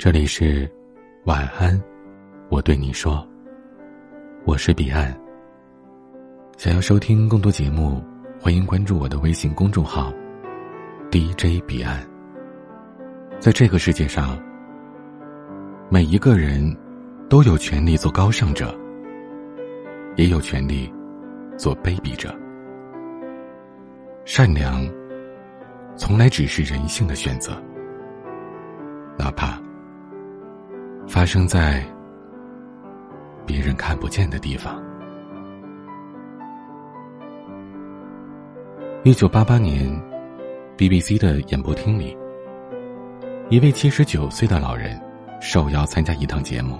[0.00, 0.66] 这里是
[1.26, 1.78] 晚安，
[2.48, 3.22] 我对你说，
[4.46, 5.14] 我是彼岸。
[6.56, 8.02] 想要收听更多节目，
[8.40, 10.10] 欢迎关注我的微信公众号
[11.10, 12.00] DJ 彼岸。
[13.40, 14.42] 在这个世界上，
[15.90, 16.74] 每一个人
[17.28, 18.74] 都有权利做高尚者，
[20.16, 20.90] 也有权利
[21.58, 22.34] 做卑鄙者。
[24.24, 24.82] 善良
[25.94, 27.52] 从来只是人性的选择，
[29.18, 29.60] 哪怕。
[31.06, 31.84] 发生在
[33.46, 34.80] 别人看不见的地方。
[39.02, 39.90] 一九八八年
[40.76, 42.16] ，BBC 的演播厅里，
[43.48, 45.00] 一位七十九岁的老人
[45.40, 46.78] 受邀参加一档节目。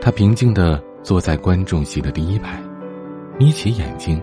[0.00, 2.58] 他平静的坐在观众席的第一排，
[3.38, 4.22] 眯起眼睛，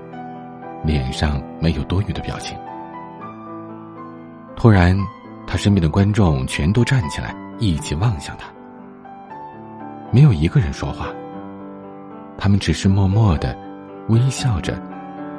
[0.83, 2.57] 脸上没有多余的表情。
[4.55, 4.97] 突然，
[5.45, 7.35] 他身边的观众全都站起来。
[7.59, 8.47] 一起望向他，
[10.11, 11.07] 没有一个人说话。
[12.37, 13.57] 他们只是默默的
[14.09, 14.79] 微笑着，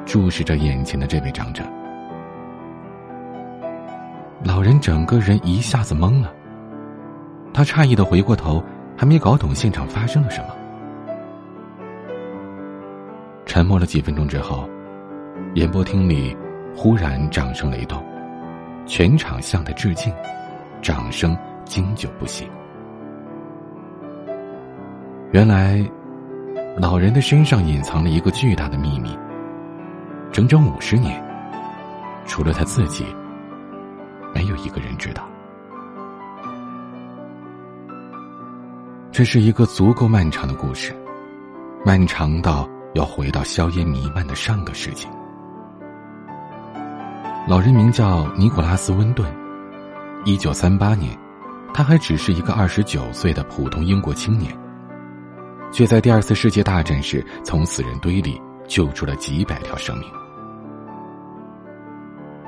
[0.05, 1.63] 注视着眼前的这位长者。
[4.43, 6.33] 老人整个人一下子懵了，
[7.53, 8.61] 他诧异的回过头，
[8.97, 10.47] 还没搞懂现场发生了什么。
[13.45, 14.69] 沉默了几分钟之后，
[15.55, 16.35] 演播厅里
[16.75, 18.03] 忽然掌声雷动，
[18.85, 20.13] 全场向他致敬，
[20.81, 21.35] 掌声。
[21.69, 22.49] 经久不息。
[25.31, 25.87] 原来，
[26.75, 29.15] 老人的身上隐藏了一个巨大的秘密。
[30.31, 31.23] 整整五十年，
[32.25, 33.05] 除了他自己，
[34.33, 35.23] 没有一个人知道。
[39.11, 40.91] 这是一个足够漫长的故事，
[41.85, 45.07] 漫长到要回到硝烟弥漫的上个世纪。
[47.47, 49.31] 老人名叫尼古拉斯·温顿，
[50.25, 51.15] 一九三八年。
[51.73, 54.53] 他还只是一个二十九岁的普通英国青年，
[55.71, 60.09] 却在第二次世界大战时从死人堆里救出了几百条生命。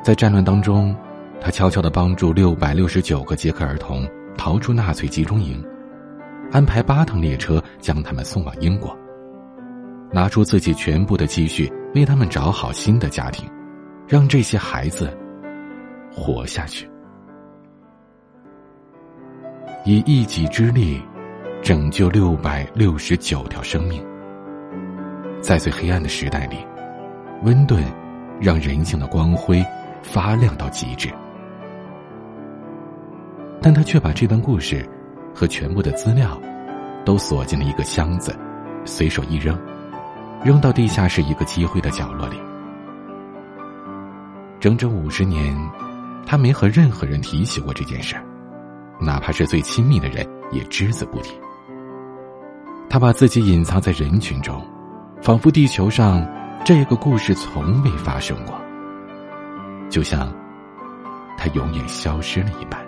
[0.03, 0.95] 在战乱当中，
[1.39, 4.05] 他悄悄的帮助六百六十九个捷克儿童
[4.37, 5.63] 逃出纳粹集中营，
[6.51, 8.97] 安排八趟列车将他们送往英国，
[10.11, 13.49] 拿出自己全部的积蓄为他们找好新的家庭，
[14.07, 15.15] 让这些孩子
[16.11, 16.90] 活下去。
[19.83, 21.01] 以一己之力
[21.63, 24.03] 拯救六百六十九条生命，
[25.41, 26.57] 在最黑暗的时代里，
[27.41, 27.83] 温顿
[28.39, 29.65] 让人性的光辉
[30.03, 31.09] 发亮到极致。
[33.59, 34.87] 但他却把这段故事
[35.33, 36.39] 和全部的资料
[37.03, 38.37] 都锁进了一个箱子，
[38.85, 39.59] 随手一扔，
[40.43, 42.37] 扔到地下室一个积灰的角落里。
[44.59, 45.57] 整整五十年，
[46.23, 48.15] 他没和任何人提起过这件事。
[49.01, 51.33] 哪怕是最亲密的人，也只字不提。
[52.89, 54.61] 他把自己隐藏在人群中，
[55.21, 56.25] 仿佛地球上
[56.63, 58.53] 这个故事从未发生过，
[59.89, 60.31] 就像
[61.37, 62.79] 他永远消失了一般。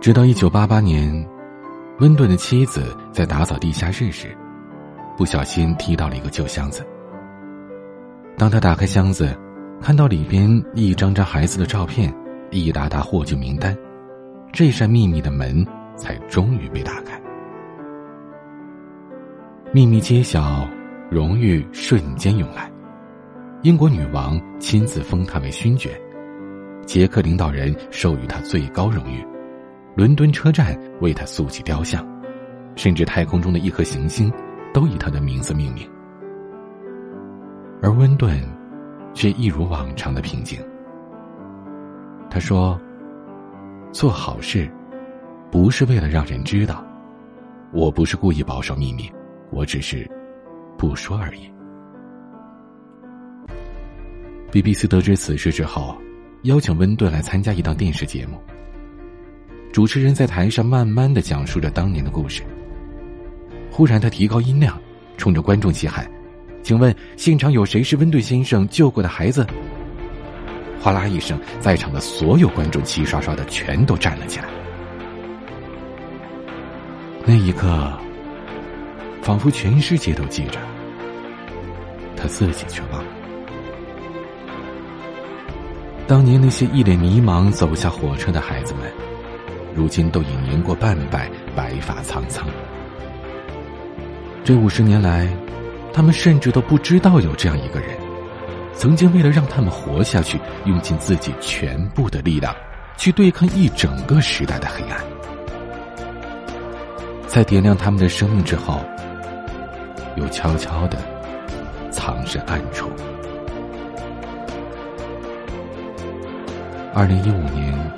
[0.00, 1.28] 直到一九八八年，
[2.00, 4.36] 温顿的妻子在打扫地下室时，
[5.16, 6.86] 不小心踢到了一个旧箱子。
[8.36, 9.36] 当他打开箱子，
[9.80, 12.12] 看到里边一张张孩子的照片，
[12.50, 13.76] 一沓沓获救名单，
[14.52, 15.64] 这扇秘密的门
[15.96, 17.18] 才终于被打开。
[19.72, 20.68] 秘密揭晓，
[21.10, 22.70] 荣誉瞬间涌来。
[23.62, 25.90] 英国女王亲自封他为勋爵，
[26.84, 29.24] 捷克领导人授予他最高荣誉，
[29.94, 32.06] 伦敦车站为他塑起雕像，
[32.76, 34.30] 甚至太空中的一颗行星
[34.74, 35.88] 都以他的名字命名。
[37.80, 38.57] 而温顿。
[39.14, 40.58] 却一如往常的平静。
[42.30, 42.80] 他说
[43.92, 44.70] ：“做好事，
[45.50, 46.84] 不是为了让人知道。
[47.72, 49.10] 我不是故意保守秘密，
[49.50, 50.08] 我只是
[50.76, 51.50] 不说而已。
[54.50, 55.96] ”BBC 得知此事之后，
[56.42, 58.38] 邀请温顿来参加一档电视节目。
[59.72, 62.42] 主持人在台上慢慢的讲述着当年的故事。
[63.70, 64.80] 忽然，他提高音量，
[65.18, 66.10] 冲着观众齐喊。
[66.68, 69.46] 请问现场有谁是温顿先生救过的孩子？
[70.78, 74.44] 哗啦一声，在场的所有观众齐刷刷的全都站了起来。
[77.24, 77.90] 那一刻，
[79.22, 80.60] 仿佛全世界都记着，
[82.14, 83.10] 他自己却忘了。
[86.06, 88.92] 当年那些一脸迷茫走下火车的孩子们，
[89.74, 92.46] 如今都已年过半百，白发苍苍。
[94.44, 95.26] 这五十年来。
[95.92, 97.90] 他们甚至都不知道有这样一个人，
[98.72, 102.54] 曾经为了让他们活下去，用尽自己全部的力量，
[102.96, 104.98] 去对抗一整个时代的黑暗。
[107.26, 108.80] 在点亮他们的生命之后，
[110.16, 110.98] 又悄悄的
[111.90, 112.88] 藏身暗处。
[116.94, 117.92] 二零一五年，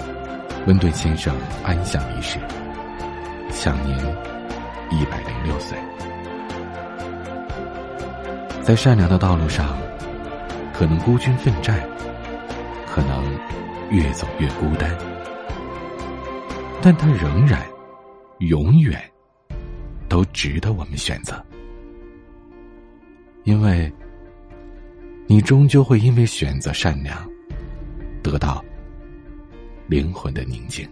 [0.67, 1.35] 温顿先生
[1.65, 2.39] 安详离世，
[3.51, 3.99] 享年
[4.91, 5.79] 一百零六岁。
[8.71, 9.77] 在善良的道路上，
[10.73, 11.85] 可能孤军奋战，
[12.87, 13.37] 可能
[13.91, 14.97] 越走越孤单，
[16.81, 17.67] 但他仍然，
[18.39, 19.03] 永远，
[20.09, 21.45] 都值得我们选择，
[23.43, 23.93] 因为，
[25.27, 27.29] 你终究会因为选择善良，
[28.23, 28.65] 得到
[29.89, 30.89] 灵魂的宁静。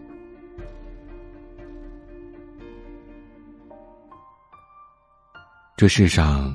[5.76, 6.52] 这世上。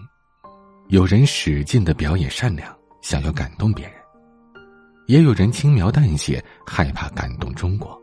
[0.94, 3.96] 有人使劲的表演善良，想要感动别人；
[5.08, 8.00] 也有人轻描淡写，害怕感动中国。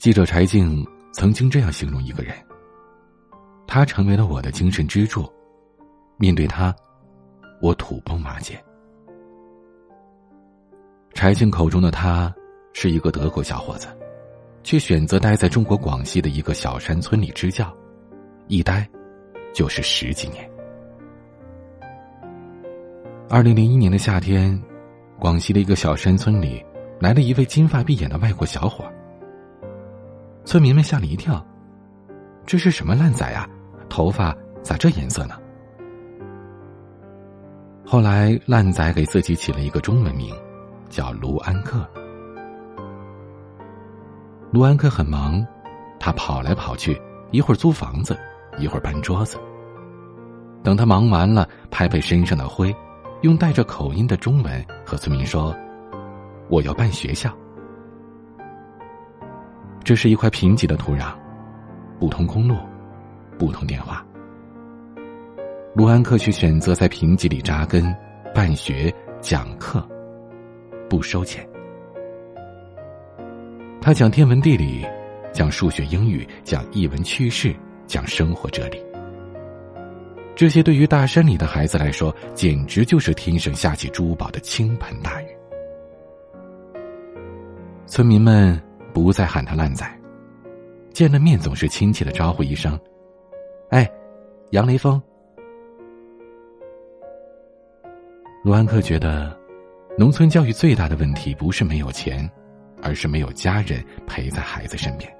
[0.00, 2.34] 记者柴静曾经这样形容一个人：
[3.68, 5.32] 他成为了我的精神支柱，
[6.16, 6.74] 面对他，
[7.62, 8.60] 我土崩瓦解。
[11.14, 12.34] 柴静口中的他，
[12.72, 13.86] 是一个德国小伙子，
[14.64, 17.72] 却选择待在中国广西的一个小山村里支教，
[18.48, 18.84] 一待
[19.54, 20.44] 就是十几年。
[23.28, 24.56] 二零零一年的夏天，
[25.18, 26.64] 广西的一个小山村里，
[27.00, 28.84] 来了一位金发碧眼的外国小伙。
[30.44, 31.44] 村民们吓了一跳，
[32.44, 33.44] 这是什么烂仔啊？
[33.88, 34.32] 头发
[34.62, 35.34] 咋这颜色呢？
[37.84, 40.32] 后来，烂仔给自己起了一个中文名，
[40.88, 41.84] 叫卢安克。
[44.52, 45.44] 卢安克很忙，
[45.98, 46.96] 他跑来跑去，
[47.32, 48.16] 一会儿租房子，
[48.56, 49.36] 一会儿搬桌子。
[50.62, 52.72] 等他忙完了，拍拍身上的灰。
[53.22, 55.56] 用带着口音的中文和村民说
[56.48, 57.34] ：“我要办学校。”
[59.82, 61.14] 这是一块贫瘠的土壤，
[61.98, 62.56] 不通公路，
[63.38, 64.04] 不通电话。
[65.74, 67.94] 卢安克却选择在贫瘠里扎根，
[68.34, 69.86] 办学、讲课，
[70.88, 71.46] 不收钱。
[73.80, 74.84] 他讲天文地理，
[75.32, 77.54] 讲数学英语，讲译文趣事，
[77.86, 78.85] 讲生活哲理。
[80.36, 85.26] 这些对于大山里的孩子来说，简直就是天上下起珠宝的倾盆大雨。
[87.86, 88.62] 村民们
[88.92, 89.90] 不再喊他烂仔，
[90.92, 92.78] 见了面总是亲切的招呼一声
[93.72, 93.90] ：“哎，
[94.50, 95.00] 杨雷锋。”
[98.44, 99.34] 卢安克觉得，
[99.96, 102.30] 农村教育最大的问题不是没有钱，
[102.82, 105.10] 而是没有家人陪在孩子身边。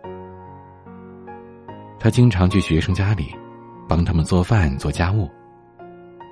[1.98, 3.34] 他经常去学生家里。
[3.88, 5.28] 帮他们做饭、做家务。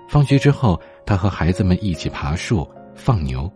[0.08, 3.50] 放学之后，他和孩子们一起爬树、放牛。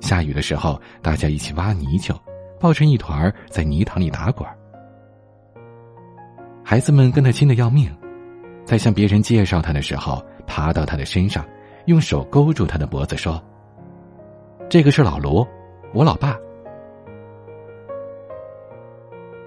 [0.00, 2.18] 下雨的时候，大家一起挖泥鳅，
[2.58, 4.48] 抱成一团在泥塘里打滚。
[6.62, 7.94] 孩子们跟他亲的要命，
[8.64, 11.44] 在向别人介绍他的时候，爬到他的身上，
[11.86, 13.42] 用手勾住他的脖子说
[14.68, 15.46] ：“这个是老卢，
[15.92, 16.36] 我老爸。”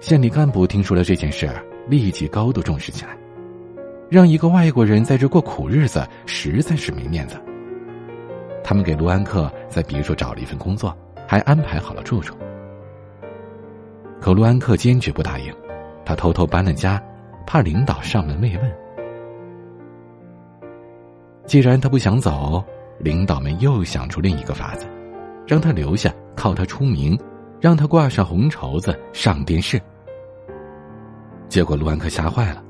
[0.00, 1.50] 县里干部听说了这件事，
[1.88, 3.16] 立即高度重视起来。
[4.10, 7.36] 让一个外国人在这过苦日子，实在是没面子。
[8.64, 10.96] 他们给卢安克在别处找了一份工作，
[11.26, 12.36] 还安排好了住处。
[14.20, 15.54] 可卢安克坚决不答应，
[16.04, 17.02] 他偷偷搬了家，
[17.46, 18.72] 怕领导上门慰问。
[21.46, 22.62] 既然他不想走，
[22.98, 24.86] 领导们又想出另一个法子，
[25.46, 27.18] 让他留下，靠他出名，
[27.60, 29.80] 让他挂上红绸子上电视。
[31.48, 32.64] 结果卢安克吓坏了。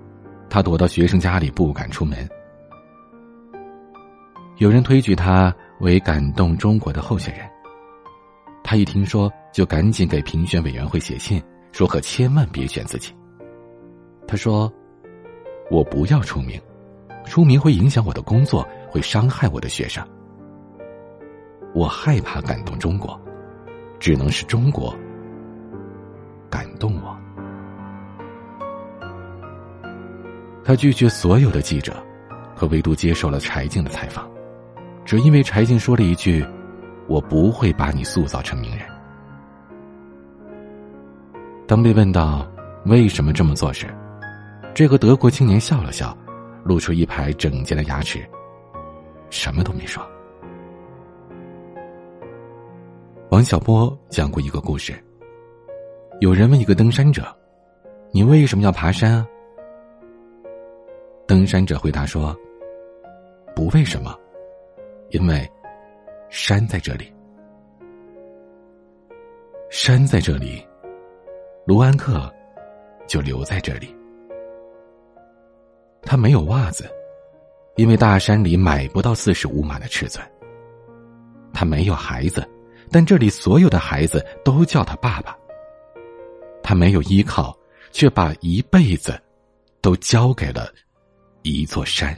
[0.51, 2.29] 他躲到学生家里，不敢出门。
[4.57, 7.49] 有人推举他为感动中国的候选人，
[8.65, 13.15] 他一听说，就赶紧给评选委员会写信，说可千万别选自己。
[14.27, 14.73] 他说
[15.71, 16.61] ：“我不要出名，
[17.25, 20.05] 出名会影响我的工作，会伤害我的学生。
[21.75, 23.19] 我害怕感动中国，
[24.01, 24.95] 只能是中国
[30.69, 31.97] 他拒绝所有的记者，
[32.55, 34.31] 可唯独接受了柴静的采访，
[35.03, 36.45] 只因为柴静说了一句
[37.09, 38.87] ：“我不会把你塑造成名人。”
[41.67, 42.47] 当被问到
[42.85, 43.87] 为什么这么做时，
[44.75, 46.15] 这个德国青年笑了笑，
[46.65, 48.21] 露出一排整洁的牙齿，
[49.31, 50.07] 什么都没说。
[53.31, 55.03] 王小波讲过一个故事：
[56.21, 57.35] 有人问一个登山者
[58.13, 59.27] ：“你为什么要爬山啊？”
[61.29, 62.35] 登山者回答说
[63.55, 64.19] ：“不为什么，
[65.11, 65.47] 因为
[66.31, 67.13] 山在这里，
[69.69, 70.67] 山在这里，
[71.67, 72.35] 卢安克
[73.07, 73.95] 就留在这里。
[76.01, 76.91] 他没有袜子，
[77.77, 80.27] 因为大山里买不到四十五码的尺寸。
[81.53, 82.43] 他没有孩子，
[82.91, 85.37] 但这里所有的孩子都叫他爸爸。
[86.63, 87.55] 他没有依靠，
[87.93, 89.21] 却把一辈子
[89.83, 90.73] 都交给了
[91.43, 92.17] 一座山。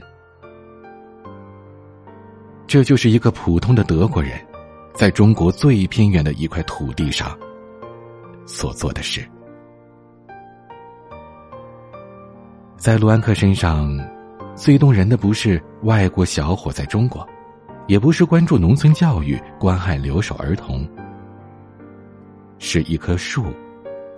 [2.67, 4.39] 这就是一个普通的德国人，
[4.93, 7.37] 在中国最偏远的一块土地上
[8.45, 9.27] 所做的事。
[12.77, 13.95] 在卢安克身上，
[14.55, 17.27] 最动人的不是外国小伙在中国。
[17.87, 20.87] 也不是关注农村教育、关爱留守儿童，
[22.57, 23.43] 是一棵树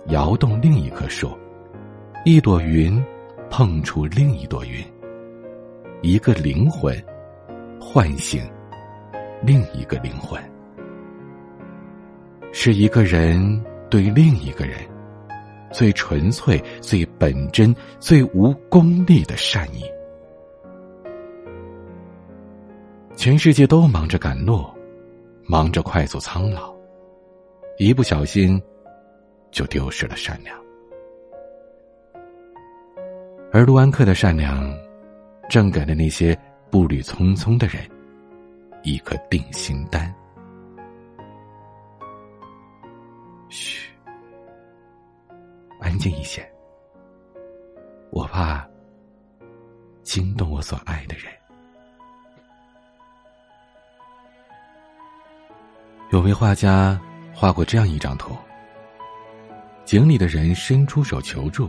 [0.08, 1.36] 摇动另一棵树，
[2.24, 3.02] 一朵云
[3.50, 4.84] 碰触另一朵云，
[6.04, 6.94] 一个灵魂
[7.80, 8.46] 唤醒
[9.42, 10.38] 另一个灵魂，
[12.52, 14.80] 是一个人对另一个人
[15.72, 19.82] 最纯粹、最本真、最无功利的善意。
[23.16, 24.62] 全世界都忙着赶路，
[25.46, 26.76] 忙着快速苍老，
[27.78, 28.62] 一不小心
[29.50, 30.54] 就丢失了善良。
[33.50, 34.70] 而卢安克的善良，
[35.48, 36.36] 正给了那些
[36.70, 37.88] 步履匆匆的人
[38.82, 40.12] 一颗定心丹。
[43.48, 43.90] 嘘，
[45.80, 46.44] 安静一些，
[48.10, 48.66] 我怕
[50.02, 51.32] 惊动我所爱的人。
[56.10, 57.00] 有位画家
[57.32, 58.36] 画过这样一张图：
[59.84, 61.68] 井里的人伸出手求助，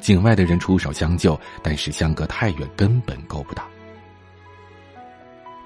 [0.00, 3.64] 井外的人出手相救，但是相隔太远，根本够不到。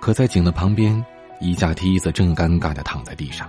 [0.01, 1.03] 可在井的旁边，
[1.41, 3.49] 一架梯子正尴尬的躺在地上。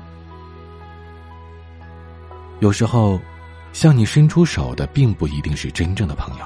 [2.59, 3.19] 有时候，
[3.73, 6.45] 向你伸出手的并不一定是真正的朋友，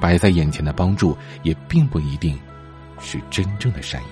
[0.00, 2.36] 摆在眼前的帮助也并不一定
[2.98, 4.06] 是真正的善意。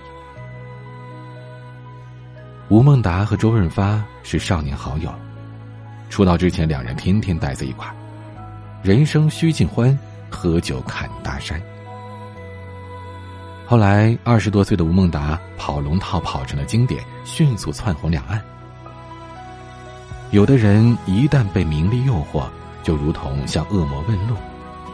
[2.68, 5.12] 吴孟达和周润发是少年好友，
[6.08, 7.92] 出道之前两人天天待在一块
[8.82, 9.96] 人生须尽欢，
[10.30, 11.60] 喝酒侃大山。
[13.66, 18.42] 后来二十多岁的吴孟达跑龙套跑成了经典，迅速窜红两岸。
[20.30, 22.48] 有的人一旦被名利诱惑，
[22.82, 24.34] 就如同向恶魔问路，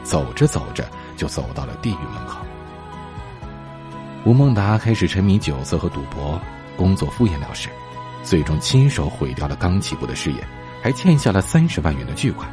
[0.02, 0.84] 走着走着
[1.16, 2.38] 就走到了地狱门口。
[4.24, 6.40] 吴孟达开始沉迷酒色和赌博。
[6.76, 7.70] 工作敷衍了事，
[8.22, 10.46] 最终亲手毁掉了刚起步的事业，
[10.82, 12.50] 还欠下了三十万元的巨款。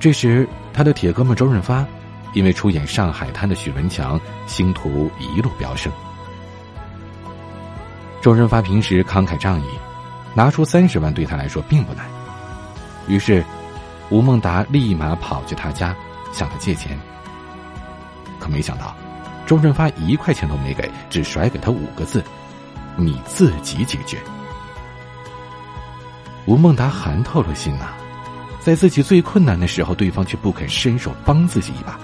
[0.00, 1.86] 这时，他的铁哥们周润发，
[2.32, 5.92] 因为出演《上海滩》的许文强，星途一路飙升。
[8.22, 9.64] 周润发平时慷慨仗义，
[10.34, 12.06] 拿出三十万对他来说并不难。
[13.08, 13.44] 于是，
[14.08, 15.94] 吴孟达立马跑去他家
[16.32, 16.98] 向他借钱。
[18.38, 18.96] 可没想到。
[19.46, 22.22] 周润发一块钱都没给，只甩给他五个字
[22.94, 24.16] ：“你自己解决。”
[26.46, 27.88] 吴孟达寒透了心呐，
[28.60, 31.98] 在自己最困难的时候，对方却不肯伸手帮自己一把，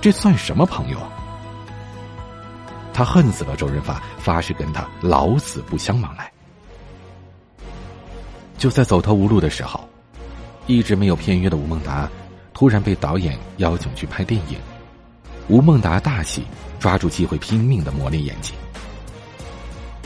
[0.00, 0.98] 这算什么朋友？
[2.92, 6.30] 他恨死了周润发，发誓跟他老死不相往来。
[8.58, 9.88] 就在走投无路的时候，
[10.66, 12.08] 一直没有片约的吴孟达，
[12.52, 14.58] 突然被导演邀请去拍电影。
[15.48, 16.44] 吴孟达大喜，
[16.78, 18.52] 抓住机会拼命的磨练演技。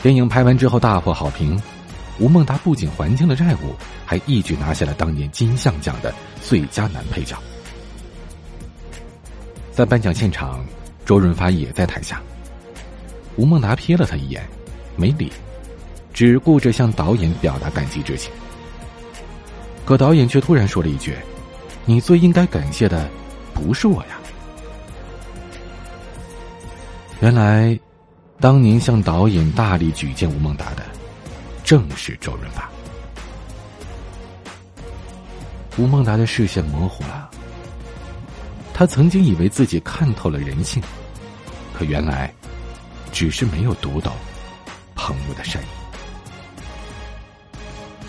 [0.01, 1.61] 电影拍完之后大获好评，
[2.19, 7.37] 吴孟达不仅还清了债务，还一举拿下了当年金像奖的最佳男配角。
[9.71, 10.65] 在颁奖现场，
[11.05, 12.21] 周润发也在台下。
[13.35, 14.43] 吴孟达瞥了他一眼，
[14.95, 15.31] 没理，
[16.11, 18.31] 只顾着向导演表达感激之情。
[19.85, 21.15] 可导演却突然说了一句
[21.85, 23.07] ：“你最应该感谢的，
[23.53, 24.17] 不是我呀。”
[27.21, 27.79] 原来，
[28.39, 30.83] 当年向导演大力举荐吴孟达的，
[31.67, 32.69] 正是周润发。
[35.77, 37.29] 吴孟达的视线模糊了，
[38.73, 40.81] 他曾经以为自己看透了人性，
[41.73, 42.33] 可原来，
[43.11, 44.13] 只是没有读懂
[44.95, 45.65] 朋友的善意。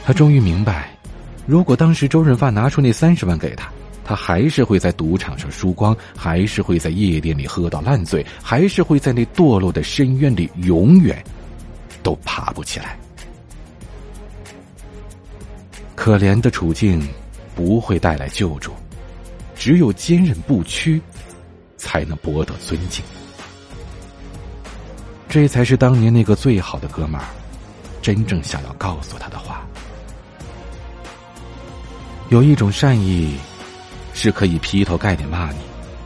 [0.05, 0.97] 他终于明白，
[1.45, 3.69] 如果当时周润发拿出那三十万给他。
[4.05, 11.23] 他还是会在赌场上输光，还是会在夜店里喝到烂醉，还是会在那堕落的深渊里永远
[12.05, 12.97] 都爬不起来。
[15.99, 17.05] 可怜的处境
[17.57, 18.73] 不会带来救助，
[19.57, 21.03] 只有坚韧不屈，
[21.77, 23.05] 才能博得尊敬。
[25.29, 27.27] 这才是当年那个最好的哥们儿，
[28.01, 29.67] 真正想要告诉他的话。
[32.29, 33.37] 有一种善意，
[34.15, 35.59] 是可以劈头盖脸骂你，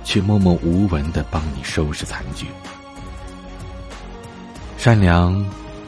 [0.05, 2.47] 却默默无闻的帮你收拾残局。
[4.79, 5.45] 善良，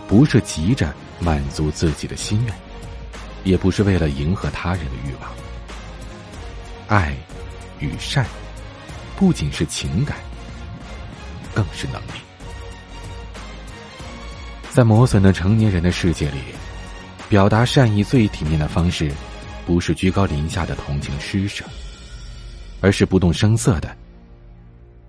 [0.07, 2.55] 不是急着满足自己的心愿，
[3.45, 5.31] 也不是为了迎合他人的欲望。
[6.89, 7.15] 爱
[7.79, 8.27] 与善，
[9.17, 10.17] 不仅是情感，
[11.55, 12.21] 更是能力。
[14.71, 16.39] 在磨损的成年人的世界里，
[17.29, 19.13] 表达善意最体面的方式，
[19.65, 21.65] 不是居高临下的同情施舍，
[22.81, 23.97] 而是不动声色的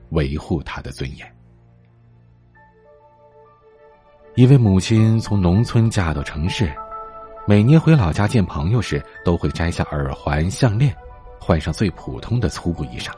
[0.09, 1.35] 维护他的尊严。
[4.35, 6.71] 一位母亲从农村嫁到城市，
[7.47, 10.95] 每年回老家见朋友时，都会摘下耳环、项链，
[11.39, 13.11] 换上最普通的粗布衣裳。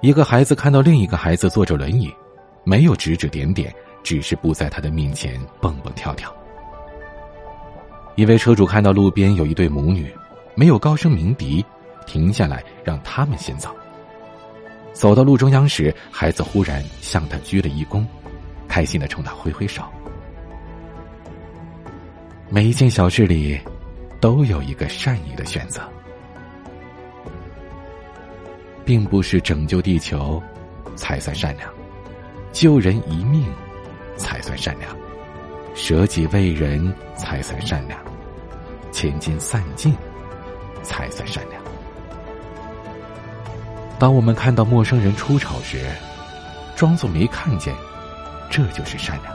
[0.00, 2.12] 一个孩子看到另一个孩子坐着轮椅，
[2.64, 3.74] 没有指指点点。
[4.02, 6.32] 只是不在他的面前蹦蹦跳跳。
[8.14, 10.14] 一位车主看到路边有一对母女，
[10.54, 11.64] 没有高声鸣笛，
[12.06, 13.68] 停下来让他们先走。
[14.92, 18.06] 走到路中央时，孩子忽然向他鞠了一躬，
[18.68, 19.82] 开心的冲他挥挥手。
[22.48, 23.60] 每一件小事里，
[24.20, 25.82] 都有一个善意的选择，
[28.84, 30.42] 并不是拯救地球
[30.94, 31.68] 才算善良，
[32.52, 33.44] 救人一命。
[34.18, 34.96] 才算善良，
[35.74, 38.00] 舍己为人才算善良，
[38.90, 39.94] 千金散尽
[40.82, 41.62] 才算善良。
[43.98, 45.84] 当我们看到陌生人出丑时，
[46.74, 47.74] 装作没看见，
[48.48, 49.30] 这就是善良；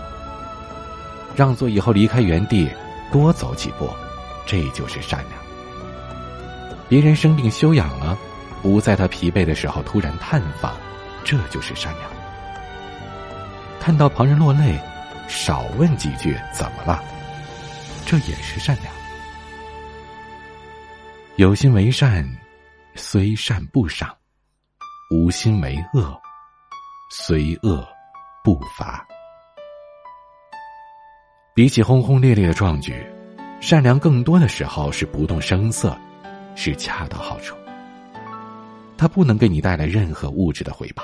[1.35, 2.67] 让座以后离开原地，
[3.11, 3.89] 多走几步，
[4.45, 5.39] 这就是善良。
[6.87, 8.17] 别人生病休养了，
[8.61, 10.75] 不在他疲惫的时候突然探访，
[11.23, 12.09] 这就是善良。
[13.79, 14.79] 看到旁人落泪，
[15.27, 17.03] 少问几句怎么了，
[18.05, 18.93] 这也是善良。
[21.37, 22.27] 有心为善，
[22.95, 24.09] 虽善不赏；
[25.11, 26.21] 无心为恶，
[27.09, 27.87] 虽恶
[28.43, 29.05] 不罚。
[31.53, 32.93] 比起轰轰烈烈的壮举，
[33.59, 35.97] 善良更多的时候是不动声色，
[36.55, 37.55] 是恰到好处。
[38.97, 41.03] 它不能给你带来任何物质的回报。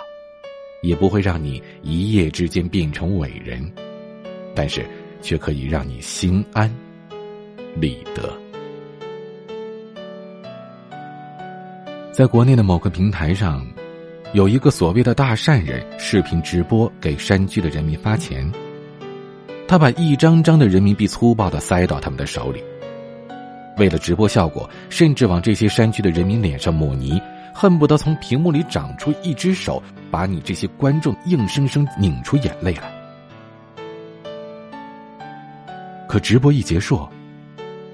[0.84, 3.60] 也不会让你一夜之间变成伟人，
[4.54, 4.86] 但是
[5.24, 6.72] 却可以让你心安
[7.76, 8.32] 理得。
[12.12, 13.66] 在国内的某个平台上，
[14.34, 18.50] 有一个所谓的大善人视频直播给山区的人民发钱，
[19.68, 22.64] 他把一张张的人民币粗暴的塞到他们的手里，
[23.78, 27.22] 为了直播效果，甚至往这些山区的人民脸上抹泥。
[27.54, 32.84] 恨不得从屏幕里长出一只手，把你这些观众硬生生拧出眼泪来。
[36.08, 37.08] 可直播一结束，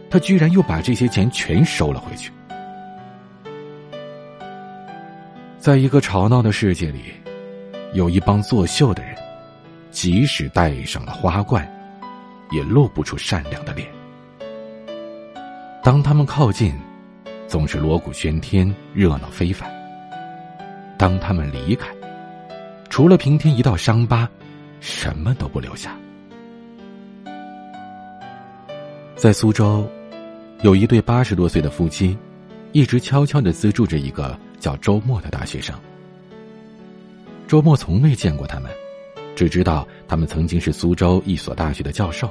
[0.09, 2.29] 他居然又把这些钱全收了回去。
[5.57, 7.13] 在一个吵闹的世界里，
[7.93, 9.15] 有一帮作秀的人，
[9.93, 11.65] 即使戴上了花冠，
[12.51, 13.87] 也露不出善良的脸。
[15.81, 16.73] 当他们靠近。
[17.45, 19.71] 总是锣鼓喧天，热闹非凡。
[20.97, 21.87] 当他们离开，
[22.89, 24.27] 除了平添一道伤疤，
[24.79, 25.95] 什么都不留下。
[29.15, 29.87] 在苏州，
[30.63, 32.17] 有一对八十多岁的夫妻，
[32.71, 35.75] 一直悄悄的资助着一个叫周末的大学生。
[37.47, 38.71] 周末从未见过他们，
[39.35, 42.29] 只知道他们曾经是苏州一所大学的教授。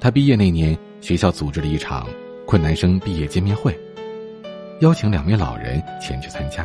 [0.00, 2.06] 他毕业那年，学校组织了一场。
[2.46, 3.76] 困难生毕业见面会，
[4.80, 6.64] 邀请两位老人前去参加。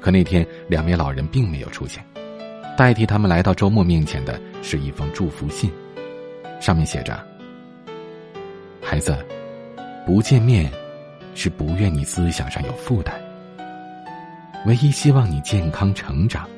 [0.00, 2.00] 可那天两位老人并没有出现，
[2.78, 5.68] 代替他们来到周末面前的是一封祝福信，
[6.60, 7.20] 上面写着
[8.80, 9.16] ：“孩子，
[10.06, 10.70] 不见面，
[11.34, 13.12] 是不愿你思想上有负担，
[14.64, 16.48] 唯一希望你健康成长，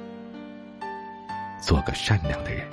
[1.61, 2.67] 做个善良的人。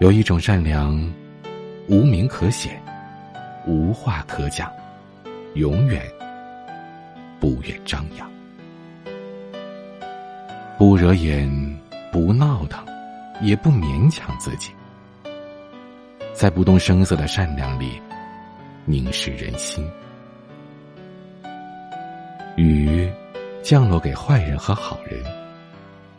[0.00, 0.98] 有一种善良。”
[1.86, 2.80] 无名可写，
[3.66, 4.72] 无话可讲，
[5.52, 6.02] 永远
[7.38, 8.26] 不愿张扬。
[10.78, 11.46] 不惹眼，
[12.10, 12.82] 不闹腾，
[13.42, 14.72] 也不勉强自己，
[16.32, 18.00] 在不动声色的善良里
[18.86, 19.86] 凝视人心。
[22.56, 23.12] 雨
[23.62, 25.22] 降落给坏人和好人，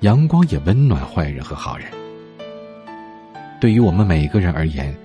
[0.01, 1.87] 阳光也温暖坏人和好人。
[3.59, 4.95] 对于我们每个人而言。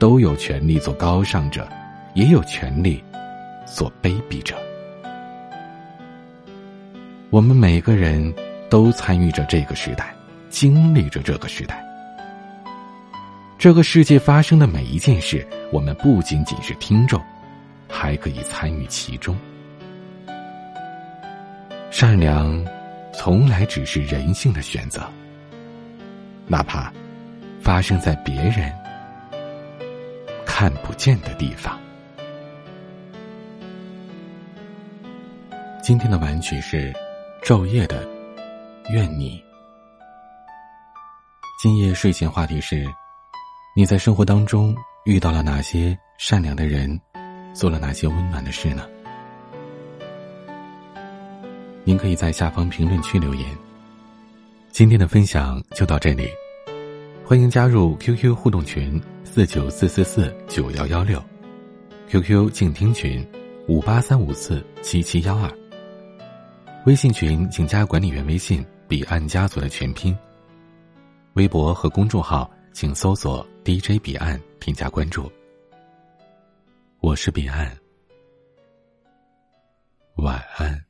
[0.00, 1.68] 都有权利做高尚者，
[2.14, 3.04] 也有权利
[3.66, 4.56] 做卑鄙者。
[7.28, 8.34] 我们每个人
[8.70, 10.14] 都参与着这个时代，
[10.48, 11.84] 经历着这个时代。
[13.58, 17.20] 这个世界发生的每一件事，我们不仅仅是听众，
[17.86, 19.36] 还可以参与其中。
[21.90, 22.64] 善良，
[23.22, 25.06] 从来只是人性的选择，
[26.46, 26.90] 哪怕
[27.60, 28.74] 发生在别人
[30.46, 31.78] 看不见的地方。
[35.82, 36.90] 今天的玩曲是
[37.42, 38.02] 昼夜的
[38.90, 39.38] 《愿你》。
[41.62, 42.88] 今夜睡前话题是。
[43.76, 46.98] 你在生活当中遇到了哪些善良的人，
[47.52, 48.88] 做了哪些温暖的事呢？
[51.90, 53.58] 您可以在下方评论区留言。
[54.70, 56.28] 今天的分享就到这里，
[57.24, 61.20] 欢迎加入 QQ 互动群四九四四四九幺幺六
[62.08, 63.28] ，QQ 静听群
[63.66, 65.52] 五八三五四七七幺二，
[66.86, 70.16] 微信群请加管理员微信彼岸家族的全拼，
[71.32, 72.48] 微博和公众号。
[72.72, 75.28] 请搜索 DJ 彼岸，添加关注。
[77.00, 77.76] 我是彼岸，
[80.14, 80.89] 晚安。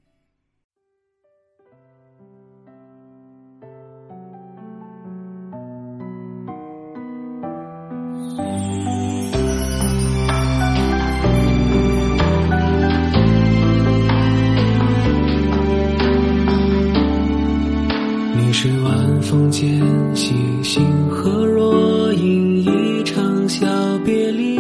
[19.31, 19.81] 风间
[20.12, 23.64] 星星和若隐一场小
[24.05, 24.59] 别离，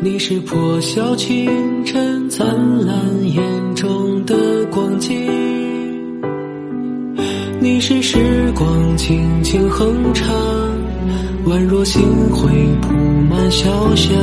[0.00, 1.50] 你是破晓清
[1.84, 2.46] 晨灿
[2.86, 2.96] 烂
[3.28, 3.42] 眼
[3.74, 5.12] 中的光景，
[7.58, 10.32] 你是时光轻轻哼唱，
[11.48, 12.92] 宛若星辉铺
[13.28, 14.16] 满小巷，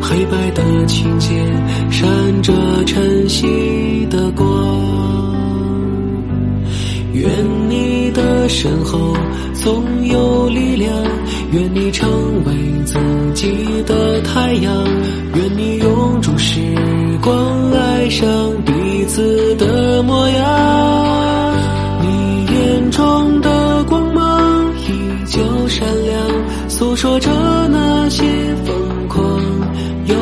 [0.00, 1.46] 黑白的琴键
[1.90, 2.08] 闪
[2.40, 2.54] 着
[2.86, 4.45] 晨曦的光。
[8.48, 9.14] 身后
[9.54, 10.92] 总有力量，
[11.52, 12.08] 愿你成
[12.44, 12.52] 为
[12.84, 12.98] 自
[13.34, 14.84] 己的太阳，
[15.34, 16.60] 愿你永驻时
[17.22, 18.26] 光，爱上
[18.64, 21.56] 彼此的模样。
[22.02, 24.90] 你眼中的光芒依
[25.26, 26.20] 旧闪亮，
[26.68, 27.30] 诉说着
[27.68, 28.22] 那些
[28.64, 29.40] 疯狂。
[30.06, 30.14] 有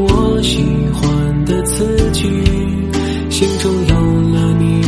[0.00, 2.28] 我喜欢的词句，
[3.30, 3.94] 心中有
[4.32, 4.80] 了你，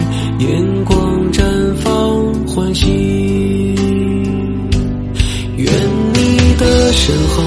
[0.45, 1.43] 眼光绽
[1.77, 2.87] 放欢喜。
[5.57, 5.67] 愿
[6.15, 7.40] 你的身后